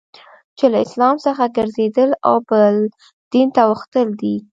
[0.57, 2.75] چي له اسلام څخه ګرځېدل او بل
[3.31, 4.35] دین ته اوښتل دي.